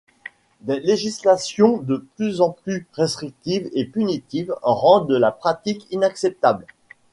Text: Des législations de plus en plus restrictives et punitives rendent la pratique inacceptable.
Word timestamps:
Des 0.61 0.79
législations 0.79 1.77
de 1.77 2.03
plus 2.15 2.41
en 2.41 2.49
plus 2.49 2.87
restrictives 2.93 3.69
et 3.73 3.85
punitives 3.85 4.51
rendent 4.63 5.11
la 5.11 5.31
pratique 5.31 5.85
inacceptable. 5.91 6.65